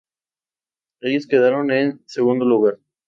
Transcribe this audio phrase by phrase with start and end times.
[1.01, 2.79] Ellos quedaron en segundo lugar.